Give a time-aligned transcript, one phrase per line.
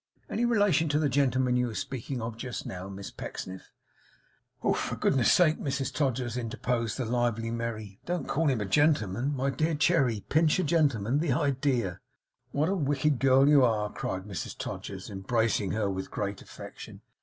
[0.31, 3.71] Any relation to the gentleman you were speaking of just now, Miss Pecksniff?'
[4.63, 9.31] 'For goodness sake, Mrs Todgers,' interposed the lively Merry, 'don't call him a gentleman.
[9.35, 11.19] My dear Cherry, Pinch a gentleman!
[11.19, 11.99] The idea!'
[12.51, 17.01] 'What a wicked girl you are!' cried Mrs Todgers, embracing her with great affection.